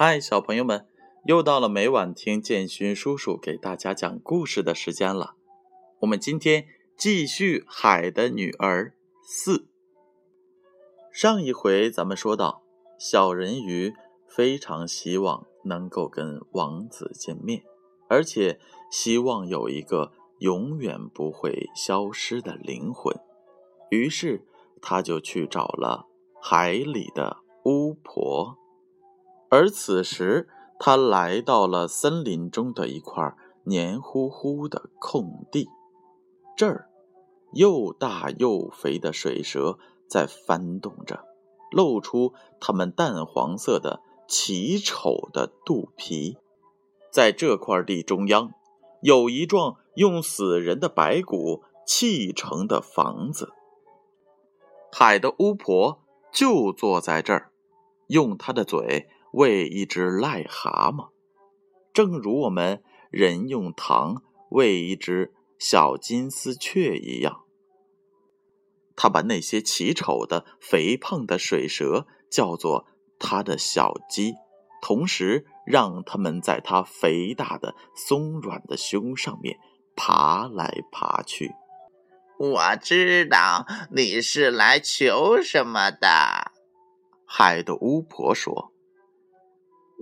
[0.00, 0.86] 嗨，小朋友们，
[1.24, 5.34] 又到了每晚听建勋叔叔给大家讲故事的时间了。
[5.98, 9.58] 我们今天继续《海的女儿四》。
[11.12, 12.62] 上一回咱们说到，
[12.96, 13.92] 小人鱼
[14.28, 17.64] 非常希望能够跟王子见面，
[18.08, 18.60] 而且
[18.92, 23.12] 希望有一个永远不会消失的灵魂。
[23.90, 24.46] 于是
[24.80, 26.06] 他就去找了
[26.40, 28.56] 海里的巫婆。
[29.50, 30.48] 而此时，
[30.78, 33.34] 他来到了森林中的一块
[33.64, 35.68] 黏糊糊的空地，
[36.56, 36.88] 这儿
[37.52, 41.24] 又大又肥的水蛇在翻动着，
[41.70, 46.36] 露出它们淡黄色的奇丑的肚皮。
[47.10, 48.52] 在这块地中央，
[49.00, 53.54] 有一幢用死人的白骨砌成的房子。
[54.92, 57.50] 海的巫婆就坐在这儿，
[58.08, 59.08] 用她的嘴。
[59.32, 61.10] 喂一只癞蛤蟆，
[61.92, 67.44] 正如我们人用糖喂一只小金丝雀一样。
[68.96, 72.86] 他把那些奇丑的、肥胖的水蛇叫做
[73.18, 74.34] 他的小鸡，
[74.82, 79.56] 同时让它们在他肥大的、松软的胸上面
[79.94, 81.52] 爬来爬去。
[82.38, 86.52] 我知道你是来求什么的，
[87.24, 88.72] 海的巫婆说。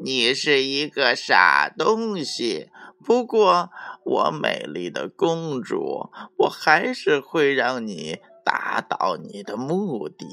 [0.03, 2.69] 你是一个傻东西，
[3.05, 3.71] 不过
[4.05, 10.27] 我美丽的公主，我还是会让你达到你的目的，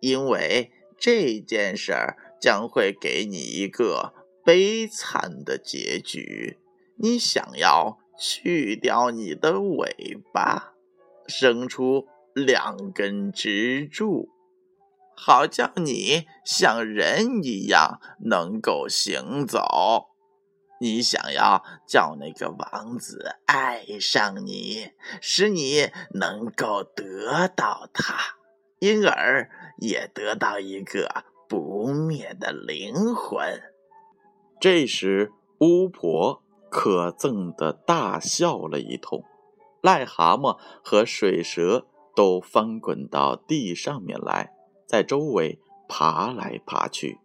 [0.00, 4.12] 因为这件事儿将会给你一个
[4.44, 6.58] 悲惨的结局。
[6.96, 10.74] 你想要去掉你的尾巴，
[11.26, 14.28] 生出两根支柱。
[15.20, 20.06] 好叫你像人一样能够行走。
[20.80, 28.36] 你想要叫那个王子爱上你，使你能够得到他，
[28.78, 33.60] 因而也得到一个不灭的灵魂。
[34.60, 39.24] 这时，巫婆可憎的大笑了一通，
[39.82, 44.52] 癞蛤蟆和水蛇都翻滚到地上面来。
[44.88, 47.18] 在周围爬来爬去。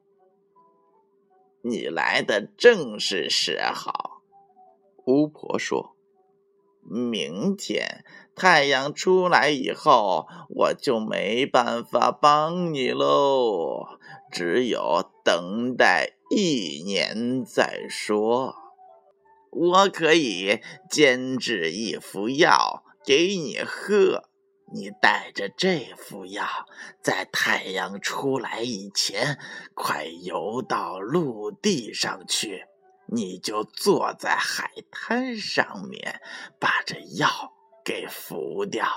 [1.62, 3.94] 你来的正是时候，
[5.06, 5.96] 巫婆说
[6.84, 8.03] ：“明天
[8.35, 13.97] 太阳出来以后，我就没办法帮你喽，
[14.30, 18.53] 只有等待一年再说。
[19.51, 20.59] 我可以
[20.90, 24.25] 煎制一副药给你喝。”
[24.73, 26.45] 你带着这副药，
[27.01, 29.38] 在太阳出来以前，
[29.75, 32.66] 快游到陆地上去。
[33.06, 36.19] 你就坐在海滩上面，
[36.59, 37.28] 把这药
[37.85, 38.88] 给服掉。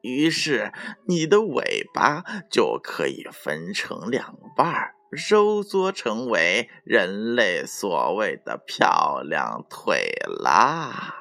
[0.00, 0.72] 于是，
[1.06, 11.14] 你的尾巴就可以分成两半，收缩成为人类所谓的漂亮腿啦。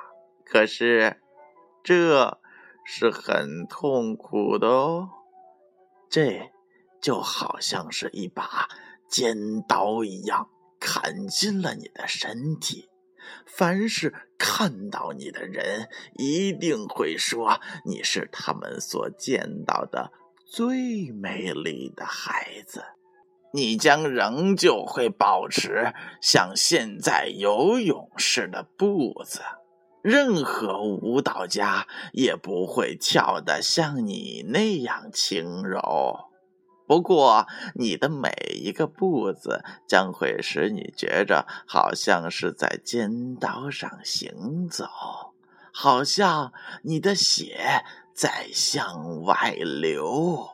[0.45, 1.19] 可是，
[1.83, 2.38] 这……
[2.91, 5.09] 是很痛苦的哦，
[6.09, 6.49] 这
[6.99, 8.67] 就好像是一把
[9.07, 12.89] 尖刀一样，砍进了你的身体。
[13.45, 20.11] 凡是看到你的人，一定会说你是他们所见到的
[20.47, 22.83] 最美丽的孩子。
[23.53, 29.41] 你将仍旧会保持像现在游泳似的步子。
[30.01, 35.81] 任何舞蹈家也不会跳得像你那样轻柔。
[36.87, 37.45] 不过，
[37.75, 44.85] 你的每一个步子将会使你觉着好像是在尖刀上行走，
[45.71, 46.51] 好像
[46.81, 47.83] 你的血
[48.13, 50.47] 在向外流。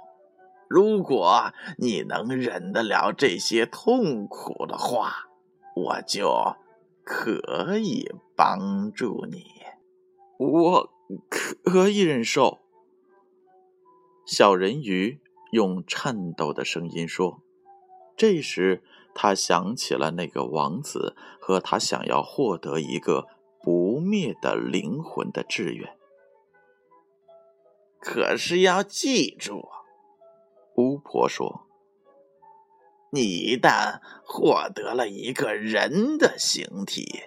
[0.68, 5.28] 如果你能忍得了这些痛苦的话，
[5.76, 6.58] 我就。
[7.06, 9.46] 可以帮助你，
[10.40, 10.90] 我
[11.30, 12.62] 可以忍受。
[14.26, 15.22] 小人鱼
[15.52, 17.44] 用颤抖的声音说
[18.18, 23.28] ：“这时，他想起了那个王子和他想要获得一个
[23.62, 25.96] 不灭的灵魂的志愿。
[28.00, 29.70] 可是要记住，
[30.76, 31.62] 巫婆说。”
[33.16, 37.24] 你一旦获得了一个人的形体，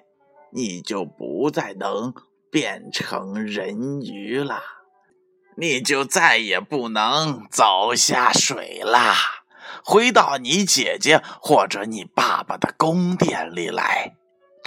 [0.53, 2.13] 你就不再能
[2.51, 4.61] 变成人鱼了，
[5.57, 9.15] 你就再也不能走下水啦。
[9.83, 14.18] 回到你姐姐或者你爸爸的宫殿里来。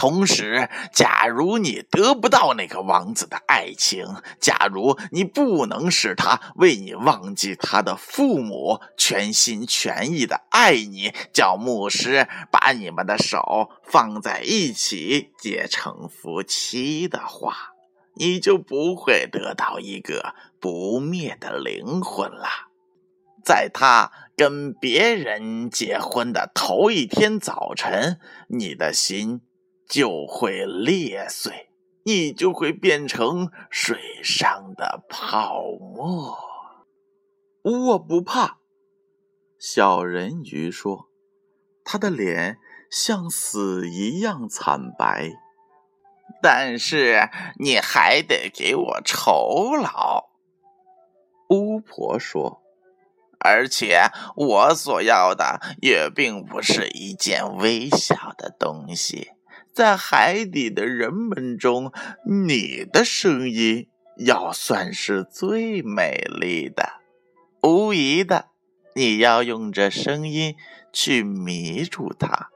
[0.01, 4.03] 同时，假如你得不到那个王子的爱情，
[4.39, 17.56] 假如你不能使他为你忘记他的父母，全心全意的爱你，叫牧师把你们的手放在一起结成夫妻的话，
[18.15, 22.48] 你就不会得到一个不灭的灵魂了。
[23.45, 29.42] 在他跟别人结婚的头一天早晨，你的心。
[29.91, 31.69] 就会裂碎，
[32.05, 36.38] 你就会变成水上的泡沫。
[37.61, 38.59] 我不怕，
[39.59, 41.09] 小人鱼说，
[41.83, 42.57] 他的脸
[42.89, 45.33] 像死一样惨白。
[46.41, 47.29] 但是
[47.59, 50.29] 你还得给我酬劳，
[51.49, 52.61] 巫婆说，
[53.41, 54.03] 而且
[54.38, 59.33] 我所要的也并不是一件微小的东西。
[59.73, 61.91] 在海底的人们中，
[62.25, 63.88] 你的声音
[64.18, 67.01] 要算是最美丽的。
[67.63, 68.47] 无疑的，
[68.95, 70.56] 你要用这声音
[70.91, 72.50] 去迷住他。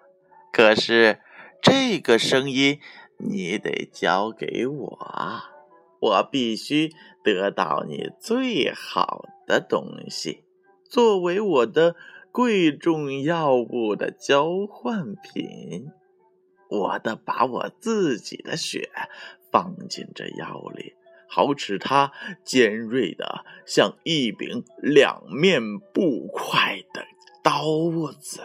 [0.52, 1.20] 可是，
[1.62, 2.80] 这个声音
[3.18, 5.00] 你得交给我，
[6.00, 6.92] 我必须
[7.24, 10.44] 得到你最好的东西，
[10.90, 11.96] 作为我的
[12.32, 15.92] 贵重药物的交换品。
[16.80, 18.90] 我的把我自己的血
[19.52, 20.96] 放进这药里，
[21.28, 22.12] 好使它
[22.44, 27.06] 尖锐的像一柄两面不快的
[27.44, 28.42] 刀子。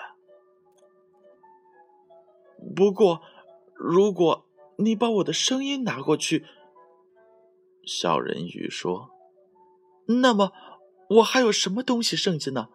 [2.76, 3.22] 不过，
[3.74, 4.46] 如果
[4.76, 6.44] 你把我的声音拿过去，
[7.84, 9.10] 小人鱼说，
[10.06, 10.52] 那么
[11.08, 12.68] 我还有什么东西剩下呢？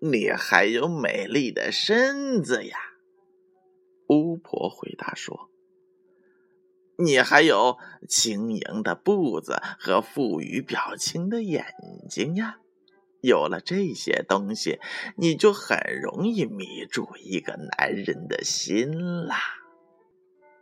[0.00, 2.91] 你还有美丽的身子呀。
[4.42, 5.48] 婆回答说
[6.98, 7.78] ：“你还有
[8.08, 11.64] 轻盈的步子和富于表情的眼
[12.08, 12.58] 睛呀！
[13.22, 14.80] 有了这些东西，
[15.16, 19.36] 你就很容易迷住一个男人的心啦！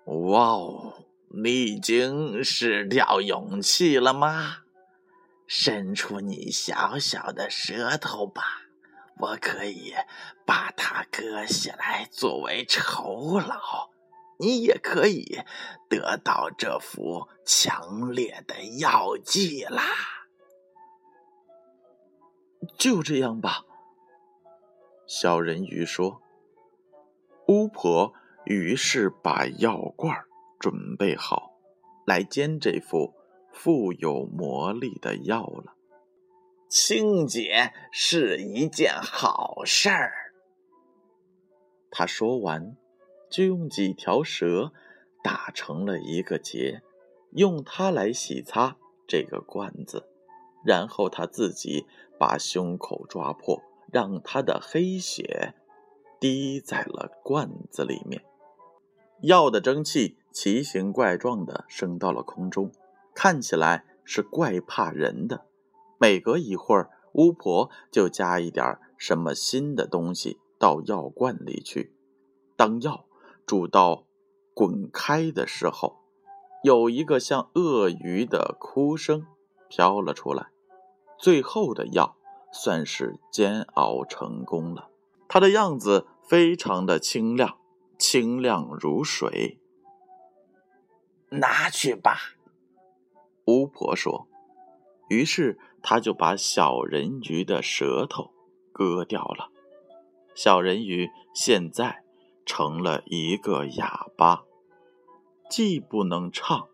[0.05, 1.07] 哇哦，
[1.43, 4.59] 你已经失掉勇气了吗？
[5.47, 8.43] 伸出你小小的舌头吧！”
[9.21, 9.95] 我可以
[10.47, 13.91] 把它割下来作为酬劳，
[14.39, 15.41] 你也可以
[15.89, 19.83] 得到这副强烈的药剂啦。
[22.79, 23.65] 就这样吧，
[25.07, 26.23] 小人鱼说。
[27.47, 28.15] 巫婆
[28.45, 30.17] 于是把药罐
[30.61, 31.51] 准备好，
[32.07, 33.13] 来煎这副
[33.53, 35.75] 富有魔力的药了。
[36.71, 40.33] 清洁是一件好事儿。
[41.91, 42.77] 他说完，
[43.29, 44.73] 就用几条蛇
[45.21, 46.81] 打成了一个结，
[47.33, 48.77] 用它来洗擦
[49.09, 50.09] 这个罐子。
[50.65, 51.87] 然后他自己
[52.21, 55.55] 把胸口抓破，让他的黑血
[56.21, 58.23] 滴在了罐子里面。
[59.23, 62.71] 药的蒸汽奇形怪状的升到了空中，
[63.13, 65.47] 看起来是怪怕人的。
[66.03, 71.95] 每隔一会儿，巫婆就加一点什么新的东西到药罐里去。
[72.57, 73.05] 当药
[73.45, 74.07] 煮到
[74.55, 75.99] 滚开的时候，
[76.65, 79.27] 有一个像鳄鱼的哭声
[79.69, 80.47] 飘了出来。
[81.19, 82.17] 最后的药
[82.51, 84.89] 算是煎熬成功了。
[85.29, 87.59] 它的样子非常的清亮，
[87.99, 89.61] 清亮如水。
[91.29, 92.17] 拿去吧，
[93.45, 94.27] 巫婆说。
[95.11, 95.59] 于是。
[95.83, 98.31] 他就把小人鱼的舌头
[98.73, 99.51] 割掉了。
[100.35, 102.03] 小人鱼现在
[102.47, 104.45] 成了一个哑巴，
[105.49, 106.69] 既不能唱，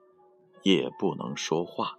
[0.62, 1.96] 也不能说话。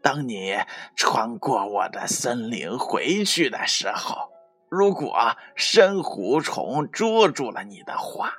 [0.00, 0.54] 当你
[0.96, 4.30] 穿过我的森林回去的时候，
[4.68, 8.32] 如果珊瑚虫捉住了你的话，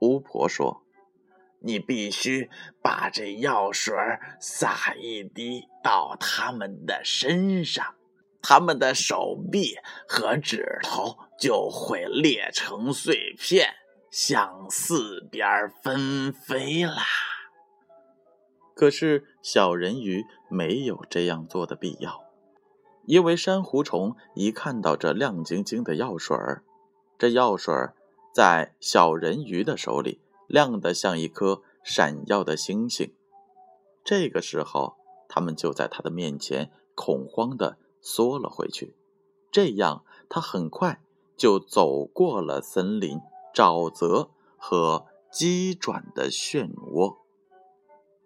[0.00, 0.82] 巫婆说。
[1.64, 2.50] 你必须
[2.82, 3.94] 把这药水
[4.40, 7.94] 撒一滴到他们的身上，
[8.42, 9.76] 他们的手臂
[10.08, 13.74] 和指头就会裂成碎片，
[14.10, 17.02] 向四边纷飞啦。
[18.74, 22.24] 可是小人鱼没有这样做的必要，
[23.06, 26.36] 因为珊瑚虫一看到这亮晶晶的药水，
[27.18, 27.72] 这药水
[28.34, 30.21] 在小人鱼的手里。
[30.52, 33.14] 亮得像一颗闪耀的星星。
[34.04, 38.94] 这个时候，他们就在他的面前恐慌地缩了回去。
[39.50, 41.00] 这样，他很快
[41.38, 43.18] 就走过了森林、
[43.54, 44.28] 沼泽
[44.58, 47.16] 和急转的漩涡。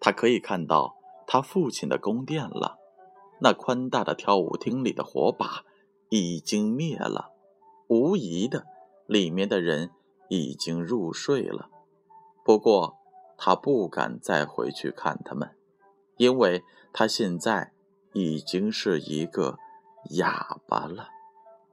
[0.01, 0.97] 他可以看到
[1.29, 2.79] 他父亲的宫殿了。
[3.41, 5.65] 那宽大的跳舞厅里的火把
[6.09, 7.31] 已经灭了，
[7.87, 8.67] 无疑的，
[9.07, 9.93] 里面的人
[10.29, 11.71] 已经入睡了。
[12.47, 12.97] 不过，
[13.37, 15.57] 他不敢再回去看他们，
[16.17, 16.63] 因为
[16.93, 17.73] 他现在
[18.13, 19.59] 已经是一个
[20.11, 21.09] 哑巴了，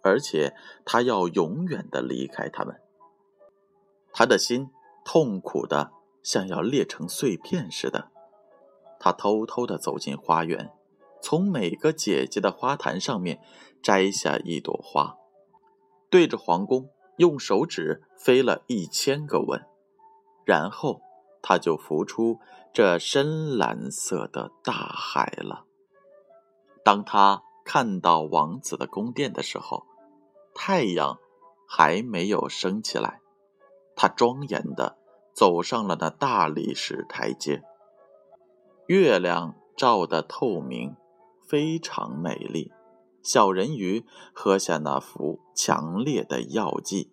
[0.01, 2.81] 而且他要永远的离开他们。
[4.11, 4.71] 他的心
[5.05, 5.91] 痛苦的
[6.23, 8.09] 像要裂成碎片似的。
[8.99, 10.71] 他偷偷的走进花园。
[11.21, 13.39] 从每个姐姐的花坛上面
[13.83, 15.17] 摘下一朵花，
[16.09, 19.63] 对着皇宫用手指飞了一千个吻，
[20.45, 21.01] 然后
[21.41, 22.39] 他就浮出
[22.71, 25.65] 这深蓝色的大海了。
[26.83, 29.85] 当他看到王子的宫殿的时候，
[30.53, 31.17] 太阳
[31.67, 33.21] 还没有升起来，
[33.95, 34.97] 他庄严的
[35.33, 37.63] 走上了那大理石台阶，
[38.87, 40.95] 月亮照得透明。
[41.45, 42.71] 非常美丽。
[43.21, 47.11] 小人鱼喝下那副强烈的药剂，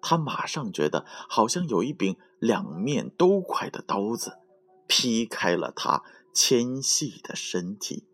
[0.00, 4.38] 他马上觉得好像有一柄两面都快的刀子
[4.86, 6.02] 劈开了他
[6.32, 8.06] 纤细的身体。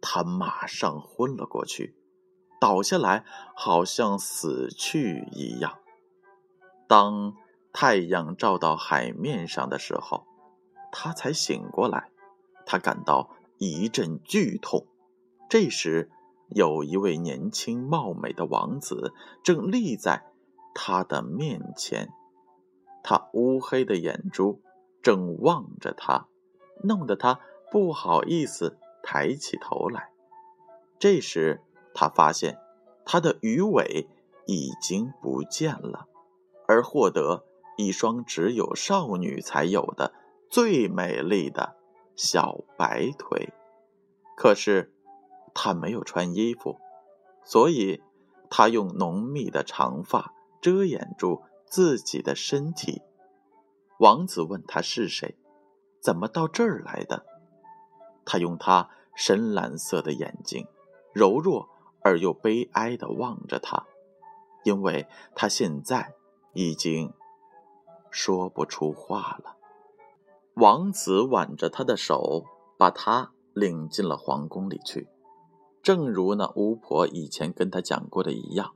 [0.00, 1.96] 他马上昏了过去，
[2.60, 5.78] 倒下来，好像死去一样。
[6.88, 7.34] 当
[7.72, 10.26] 太阳照到海面上的时候，
[10.92, 12.10] 他才醒过来。
[12.66, 13.30] 他感到。
[13.58, 14.88] 一阵剧痛，
[15.48, 16.10] 这时
[16.48, 20.24] 有一位年轻貌美的王子正立在
[20.74, 22.10] 他的面前，
[23.02, 24.60] 他乌黑的眼珠
[25.02, 26.26] 正望着他，
[26.82, 27.40] 弄得他
[27.70, 30.10] 不好意思抬起头来。
[30.98, 31.62] 这时
[31.94, 32.58] 他发现
[33.04, 34.08] 他的鱼尾
[34.46, 36.08] 已经不见了，
[36.66, 37.44] 而获得
[37.76, 40.12] 一双只有少女才有的
[40.50, 41.76] 最美丽的。
[42.16, 43.52] 小白腿，
[44.36, 44.94] 可是
[45.52, 46.78] 他没有穿衣服，
[47.42, 48.04] 所以
[48.48, 50.32] 他用浓密的长发
[50.64, 53.02] 遮掩住自己的身体。
[53.98, 55.36] 王子问他是谁，
[56.00, 57.26] 怎么到这儿来的？
[58.24, 60.66] 他用他深蓝色的眼睛，
[61.12, 61.68] 柔弱
[62.00, 63.84] 而又悲哀地望着他，
[64.62, 66.14] 因为他现在
[66.54, 67.12] 已经
[68.10, 69.58] 说不出话了。
[70.54, 72.42] 王子挽着他的手，
[72.78, 75.10] 把他领进了皇宫里去。
[75.82, 78.74] 正如那巫婆以前跟他讲过的一样，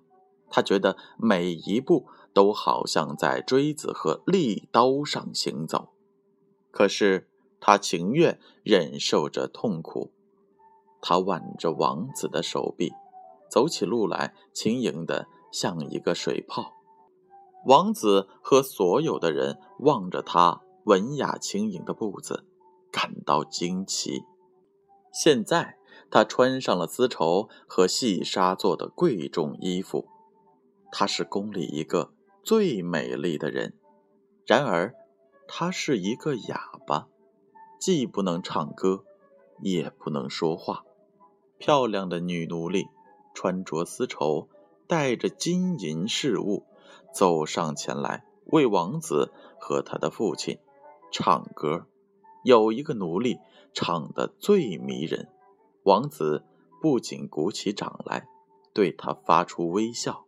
[0.51, 5.91] 他觉得每一步都好像在锥子和利刀上行走。
[6.71, 7.29] 可是
[7.61, 10.13] 他情愿忍受着痛苦。
[11.01, 12.93] 他挽着王子的手臂，
[13.51, 16.73] 走起路来轻盈的像一个水泡。
[17.67, 20.63] 王子和所有的人望着他。
[20.85, 22.47] 文雅轻盈的步子，
[22.91, 24.23] 感到惊奇。
[25.13, 25.77] 现在
[26.11, 30.09] 他穿上了丝绸和细纱做的贵重衣服，
[30.91, 33.75] 她是宫里一个最美丽的人。
[34.47, 34.95] 然而，
[35.47, 37.09] 她是一个哑巴，
[37.79, 39.05] 既不能唱歌，
[39.61, 40.85] 也不能说话。
[41.59, 42.87] 漂亮的女奴隶
[43.35, 44.49] 穿着丝绸，
[44.87, 46.65] 带着金银饰物，
[47.13, 50.59] 走上前来为王子和他的父亲。
[51.11, 51.87] 唱歌，
[52.45, 53.39] 有一个奴隶
[53.75, 55.29] 唱得最迷人。
[55.83, 56.45] 王子
[56.81, 58.29] 不仅鼓起掌来，
[58.73, 60.28] 对他发出微笑。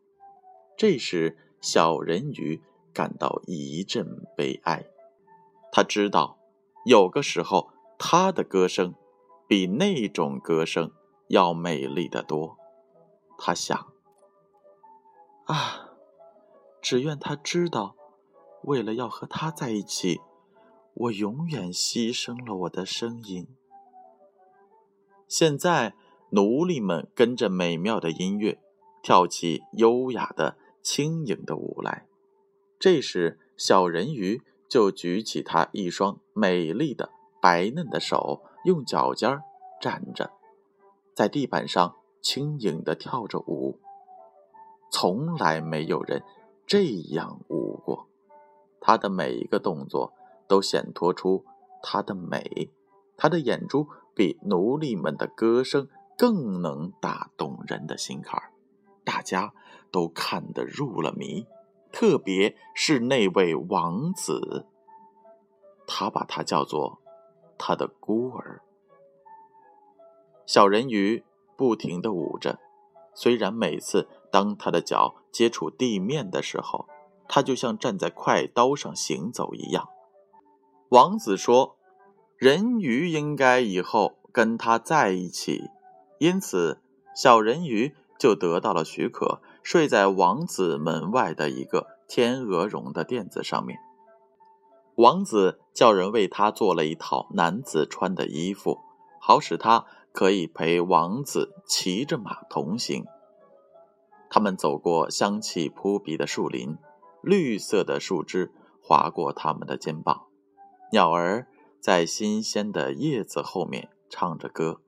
[0.81, 2.63] 这时，小人鱼
[2.95, 4.87] 感到一阵悲哀。
[5.71, 6.39] 他知道，
[6.87, 7.69] 有个时候，
[7.99, 8.95] 他的歌声
[9.47, 10.91] 比那种歌声
[11.29, 12.57] 要美丽的多。
[13.37, 13.93] 他想：
[15.45, 15.91] 啊，
[16.81, 17.95] 只愿他知道，
[18.63, 20.23] 为了要和他在一起。
[20.95, 23.47] 我永远牺牲了我的声音。
[25.29, 25.95] 现在，
[26.31, 28.59] 奴隶们跟着美妙的音乐，
[29.03, 32.07] 跳起优雅的、轻盈的舞来。
[32.79, 37.11] 这时，小人鱼就举起他一双美丽的、
[37.41, 39.43] 白嫩的手，用脚尖
[39.81, 40.31] 站着，
[41.15, 43.79] 在地板上轻盈地跳着舞。
[44.91, 46.23] 从来没有人
[46.67, 48.09] 这样舞过。
[48.81, 50.13] 他的每一个动作。
[50.51, 51.45] 都显托出
[51.81, 52.73] 她的美，
[53.17, 55.87] 她的眼珠比奴隶们的歌声
[56.19, 58.51] 更能打动人的心坎儿，
[59.05, 59.55] 大家
[59.91, 61.47] 都看得入了迷，
[61.93, 64.67] 特别是那位王子，
[65.87, 67.01] 他把他叫做
[67.59, 68.63] 他的孤儿。
[70.47, 71.25] 小人鱼
[71.57, 72.59] 不停地舞着。
[73.13, 76.87] 虽然每次当他的脚接触地面的时候，
[77.29, 79.89] 他就像站在快刀上行走一样。
[80.91, 81.77] 王子说
[82.39, 85.71] ：“人鱼应该以后跟他在一起。”
[86.19, 86.81] 因此，
[87.15, 93.79] 小人鱼就得到了许可，睡在王子门外的一个天鹅绒的垫子上面。
[94.97, 98.79] 王子叫人为他做了一套男子穿的衣服，
[99.21, 103.05] 好使他可以陪王子骑着马同行。
[104.29, 106.77] 他们走过香气扑鼻的树林，
[107.23, 108.53] 绿色的树枝
[108.83, 110.27] 划过他们的肩膀，
[110.93, 111.47] 鸟儿
[111.81, 114.81] 在新鲜的叶子后面唱着歌。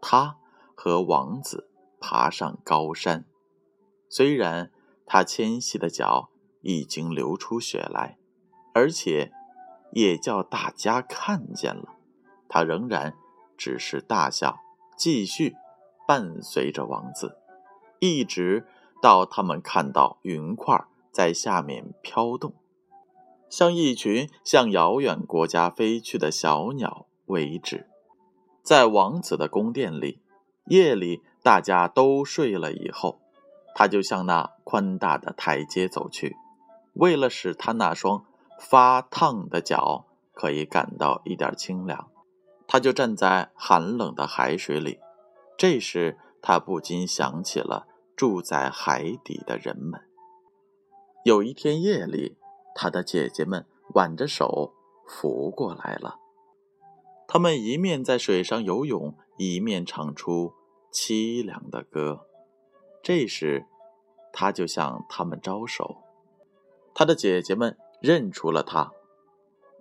[0.00, 0.36] 他
[0.74, 1.68] 和王子
[2.00, 3.26] 爬上高山，
[4.10, 4.70] 虽然
[5.06, 6.28] 他纤细的脚
[6.60, 8.18] 已经流出血来，
[8.74, 9.32] 而且。
[9.92, 11.96] 也叫大家看见了，
[12.48, 13.12] 他仍然
[13.56, 14.60] 只是大笑，
[14.96, 15.56] 继续
[16.06, 17.38] 伴随着王子，
[17.98, 18.68] 一直
[19.02, 22.54] 到他们看到云块在下面飘动，
[23.48, 27.88] 像一群向遥远国家飞去的小鸟为止。
[28.62, 30.22] 在王子的宫殿里，
[30.66, 33.20] 夜里大家都睡了以后，
[33.74, 36.36] 他就向那宽大的台阶走去，
[36.94, 38.24] 为了使他那双。
[38.62, 42.10] 发烫的脚可以感到一点清凉，
[42.68, 45.00] 他就站在寒冷的海水里。
[45.56, 50.02] 这时，他不禁想起了住在海底的人们。
[51.24, 52.36] 有一天夜里，
[52.74, 54.74] 他的姐姐们挽着手
[55.08, 56.18] 浮过来了，
[57.26, 60.52] 他们一面在水上游泳，一面唱出
[60.92, 62.26] 凄凉的歌。
[63.02, 63.66] 这时，
[64.32, 65.98] 他就向他们招手，
[66.94, 67.76] 他的姐姐们。
[68.02, 68.92] 认出了他，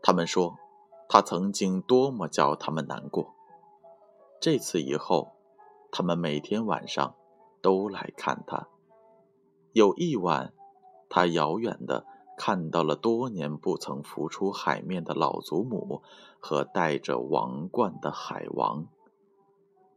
[0.04, 0.58] 他们说，
[1.08, 3.34] 他曾经多么叫他们难过。
[4.42, 5.32] 这次以后，
[5.90, 7.16] 他们每天晚上
[7.62, 8.68] 都来看他。
[9.72, 10.52] 有一晚，
[11.08, 12.06] 他遥远的
[12.38, 16.04] 看到了多年不曾浮出海面的老祖母
[16.42, 18.86] 和戴着王冠的海王。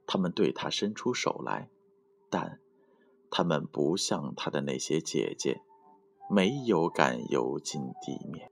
[0.07, 1.69] 他们对他伸出手来，
[2.31, 2.61] 但
[3.33, 5.63] 他们不像他的那些姐姐。
[6.31, 8.51] 没有敢游进地面。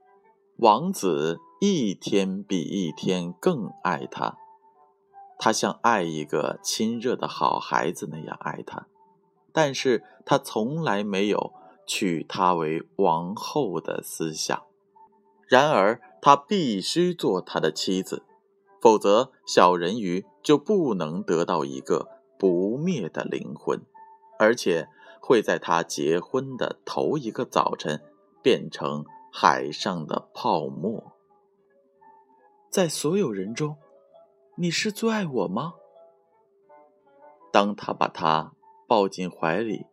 [0.59, 4.37] 王子一天比一天更爱她，
[5.39, 8.87] 他像爱一个亲热的好孩子那样爱她，
[9.51, 11.55] 但是他从来没有
[11.87, 14.63] 娶她为王后的思想。
[15.49, 18.25] 然而，他必须做她的妻子，
[18.83, 23.81] 否则小人鱼就不能得到一个不灭的灵魂，
[24.41, 24.89] 而且。
[25.23, 28.03] 会在他结婚的头一个早晨
[28.43, 31.13] 变成海上的泡沫。
[32.69, 33.77] 在所有人中，
[34.57, 35.75] 你是最爱我吗？
[37.53, 38.57] 当他把她
[38.89, 39.87] 抱进怀里，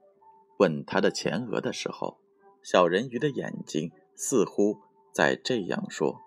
[0.57, 2.17] 吻她的前额的时候，
[2.63, 4.79] 小人鱼的眼睛似乎
[5.11, 6.21] 在这样说：“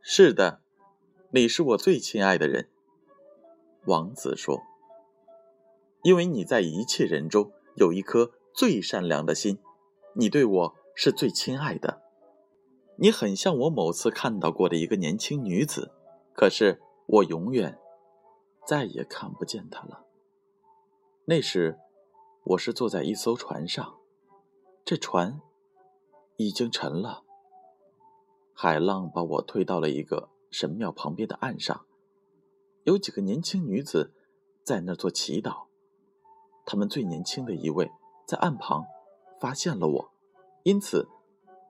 [0.00, 0.60] 是的，
[1.30, 2.68] 你是我最亲爱的人。”
[3.86, 4.62] 王子说
[6.02, 9.58] ：“因为你在一切人中。”有一颗最善良的心，
[10.14, 12.02] 你对我是最亲爱的。
[12.96, 15.90] 你很像我某次看到过的一个年轻女子，
[16.34, 17.78] 可是我永远
[18.66, 20.04] 再也看不见她了。
[21.24, 21.78] 那时，
[22.44, 23.96] 我是坐在一艘船上，
[24.84, 25.40] 这船
[26.36, 27.24] 已经沉了。
[28.52, 31.86] 海浪把我推到了一个神庙旁边的岸上，
[32.84, 34.12] 有几个年轻女子
[34.62, 35.71] 在那做祈祷。
[36.64, 37.90] 他们最年轻的一位
[38.26, 38.84] 在岸旁
[39.40, 40.12] 发现了我，
[40.62, 41.08] 因此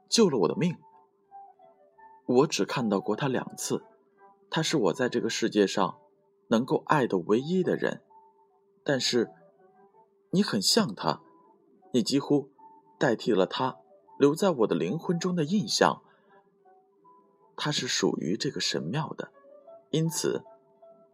[0.08, 0.76] 救了我的命。
[2.26, 3.84] 我只看到过他两次，
[4.48, 5.98] 他是我在这个世界上
[6.48, 8.02] 能够爱的唯一的人。
[8.84, 9.30] 但是
[10.30, 11.20] 你很像他，
[11.92, 12.50] 你几乎
[12.98, 13.78] 代替了他
[14.18, 16.02] 留在我的灵魂中的印象。
[17.56, 19.32] 他是属于这个神庙的，
[19.90, 20.44] 因此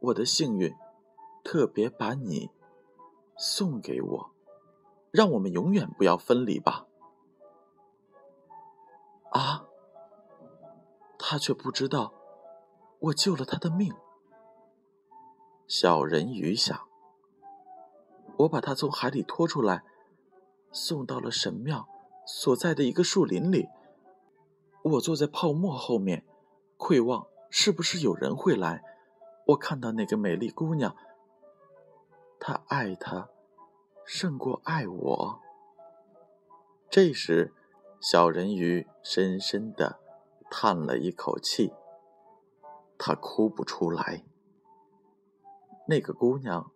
[0.01, 0.75] 我的幸运
[1.43, 2.51] 特别把你。
[3.39, 4.31] 送给我，
[5.13, 6.87] 让我们永远不要分离吧。
[9.31, 9.65] 啊！
[11.19, 12.13] 他却不知道，
[12.99, 13.95] 我救了他的命。
[15.69, 16.89] 小人鱼想，
[18.39, 19.85] 我把他从海里拖出来，
[20.73, 21.87] 送到了神庙
[22.27, 23.69] 所在的一个树林里。
[24.83, 26.27] 我坐在泡沫后面，
[26.77, 28.83] 窥望是不是有人会来。
[29.49, 30.97] 我看到那个美丽姑娘。
[32.41, 33.29] 他爱他，
[34.05, 35.43] 胜过爱我。
[36.89, 37.53] 这时，
[38.01, 39.99] 小人鱼深深的
[40.51, 41.73] 叹了一口气。
[42.97, 44.25] 他哭不出来。
[45.87, 46.73] 那个姑娘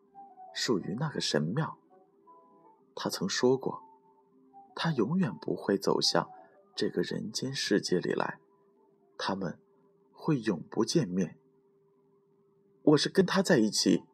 [0.55, 1.79] 属于那个神庙。
[2.95, 3.83] 他曾说过，
[4.75, 6.31] 他永远不会走向
[6.77, 8.39] 这个人间世界里来，
[9.19, 9.59] 他们
[10.13, 11.39] 会永不见面。
[12.83, 14.05] 我是跟他在一起，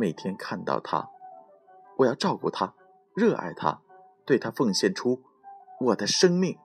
[0.00, 1.10] 每天看到他，
[1.98, 2.72] 我要照顾他，
[3.12, 3.82] 热爱他，
[4.24, 5.20] 对他奉献出
[5.78, 6.56] 我的生命。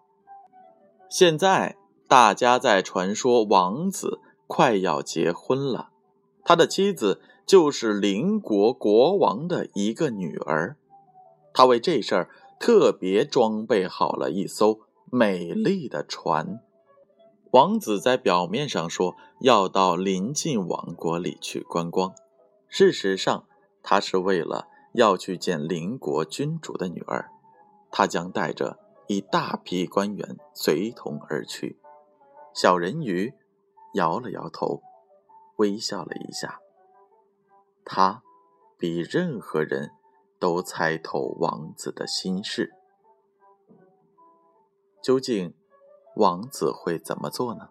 [1.10, 1.76] 现在
[2.08, 5.90] 大家在传说王子快要结婚了，
[6.46, 10.78] 他的妻子就是邻国国王的一个女儿，
[11.54, 14.80] 他为这事儿特别装备好了一艘
[15.12, 16.62] 美丽的船。
[17.52, 22.14] 王子在表面上说要到邻近王国里去观光，
[22.68, 23.48] 事实上
[23.82, 27.32] 他是为了要去见邻国君主的女儿。
[27.92, 31.80] 他将带着一大批官员随同而去。
[32.54, 33.34] 小人鱼
[33.94, 34.82] 摇了摇头，
[35.58, 36.60] 微笑了一下。
[37.86, 38.24] 他
[38.78, 39.92] 比任何人
[40.40, 42.74] 都猜透王子的心事。
[45.02, 45.54] 究竟？
[46.16, 47.70] 王子会怎么做呢？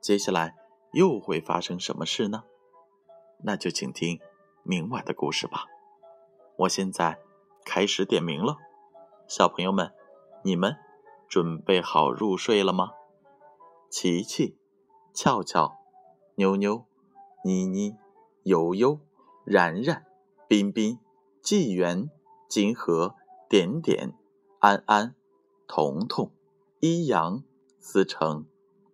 [0.00, 0.56] 接下来
[0.92, 2.42] 又会发生什么事呢？
[3.42, 4.20] 那就请听
[4.62, 5.66] 明晚的故事吧。
[6.58, 7.18] 我现在
[7.64, 8.58] 开始点名了，
[9.28, 9.92] 小朋友们，
[10.42, 10.76] 你们
[11.28, 12.90] 准备好入睡了吗？
[13.88, 14.56] 琪琪、
[15.12, 15.76] 俏俏、
[16.36, 16.84] 妞妞、
[17.44, 17.96] 妮妮、
[18.44, 19.00] 悠悠、
[19.44, 20.04] 然然、
[20.48, 20.98] 彬彬、
[21.42, 22.10] 纪元、
[22.48, 23.14] 金河、
[23.48, 24.14] 点点、
[24.58, 25.14] 安安、
[25.66, 26.32] 彤彤、
[26.80, 27.42] 一阳。
[27.82, 28.44] 思成、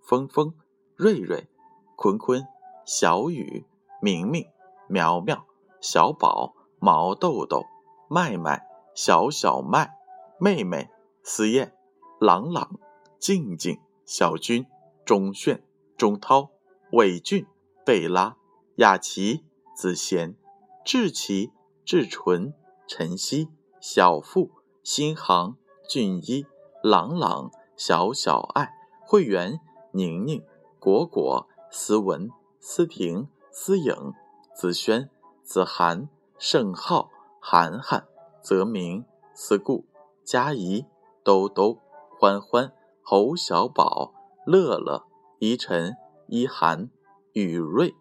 [0.00, 0.54] 峰峰、
[0.94, 1.48] 瑞瑞、
[1.96, 2.46] 坤坤、
[2.85, 3.66] 小雨、
[4.06, 4.46] 明明、
[4.86, 5.48] 苗苗、
[5.80, 7.64] 小宝、毛豆豆、
[8.08, 8.64] 麦麦、
[8.94, 9.96] 小小麦、
[10.38, 10.88] 妹妹、
[11.24, 11.74] 思燕、
[12.20, 12.78] 朗朗、
[13.18, 14.64] 静静、小军、
[15.04, 15.64] 钟炫、
[15.96, 16.50] 钟涛、
[16.92, 17.48] 伟俊、
[17.84, 18.36] 贝拉、
[18.76, 20.36] 雅琪、子贤、
[20.84, 21.50] 志奇、
[21.84, 22.54] 志纯、
[22.86, 23.48] 晨曦、
[23.80, 24.52] 小富、
[24.84, 25.56] 新航、
[25.88, 26.46] 俊一、
[26.80, 28.70] 朗朗、小小爱。
[29.00, 29.58] 会员
[29.90, 30.44] 宁宁、
[30.78, 34.12] 果果、思文、思婷、思颖、
[34.54, 35.08] 子轩、
[35.42, 37.08] 子涵、盛浩、
[37.40, 38.06] 涵涵、
[38.42, 39.86] 泽明、思顾、
[40.22, 40.84] 佳怡、
[41.24, 41.78] 兜兜、
[42.18, 42.70] 欢欢、
[43.02, 44.12] 侯小宝、
[44.44, 45.06] 乐乐、
[45.38, 45.96] 依晨、
[46.28, 46.90] 依涵、
[47.32, 47.94] 雨瑞、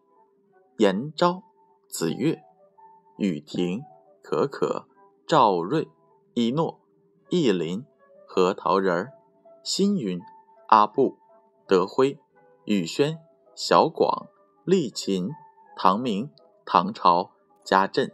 [0.78, 1.42] 严昭、
[1.88, 2.44] 子月、
[3.18, 3.82] 雨婷、
[4.22, 4.90] 可可、
[5.26, 5.88] 赵瑞、
[6.34, 6.82] 一诺、
[7.30, 7.86] 意林、
[8.28, 9.14] 核桃仁儿、
[9.64, 10.20] 新云。
[10.68, 11.20] 阿布、
[11.68, 12.18] 德辉、
[12.66, 13.20] 雨轩、
[13.56, 14.28] 小广、
[14.64, 15.30] 丽琴、
[15.76, 16.32] 唐明、
[16.66, 17.32] 唐朝、
[17.64, 18.12] 家振、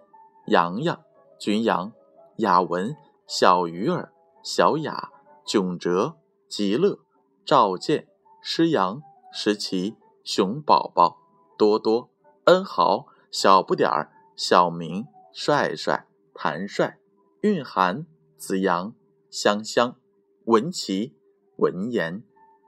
[0.47, 1.01] 洋洋、
[1.39, 1.93] 君阳、
[2.37, 2.95] 雅文、
[3.27, 4.11] 小鱼儿、
[4.43, 5.11] 小雅、
[5.45, 6.99] 囧哲、极乐、
[7.45, 8.07] 赵健、
[8.41, 11.19] 诗阳、石琪、熊宝宝、
[11.57, 12.09] 多多、
[12.45, 16.97] 恩豪、小不点儿、小明、帅帅、谭帅、
[17.41, 18.05] 蕴涵、
[18.37, 18.93] 子阳、
[19.29, 19.95] 香香、
[20.45, 21.15] 文琪、
[21.57, 22.23] 文言。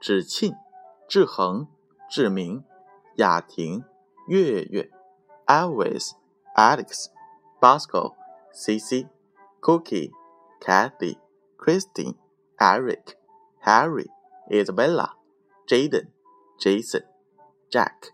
[0.06, 0.54] 志沁、
[1.08, 1.66] 志恒、
[2.10, 2.62] 志明、
[3.16, 3.82] 雅婷、
[4.26, 4.90] 月月、
[5.46, 6.12] Always、
[6.56, 7.10] Alex、
[7.60, 8.14] Bosco、
[8.52, 9.08] CC、
[9.60, 10.10] Cookie、
[10.60, 11.18] Kathy、
[11.58, 12.14] Christine、
[12.58, 13.16] Eric、
[13.64, 14.06] Harry、
[14.50, 15.10] Isabella、
[15.66, 16.08] Jaden、
[16.58, 17.02] Jason、
[17.70, 18.12] Jack、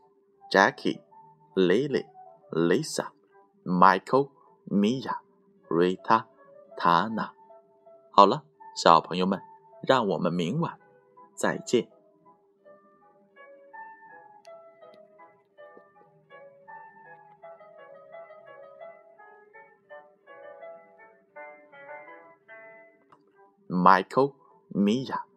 [0.50, 1.00] Jackie、
[1.54, 2.04] Lily、
[2.50, 3.12] Lisa、
[3.64, 4.30] Michael、
[4.68, 5.16] Mia、
[5.68, 6.24] Rita、
[6.76, 7.30] Tana。
[8.12, 8.42] 好了，
[8.74, 9.40] 小朋友们，
[9.82, 10.78] 让我们明晚。
[11.34, 11.88] 再见。
[23.70, 24.34] Michael
[24.74, 25.29] Mia。